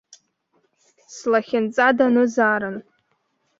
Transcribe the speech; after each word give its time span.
Слахьынҵа 1.15 1.87
данызаарын. 1.97 2.77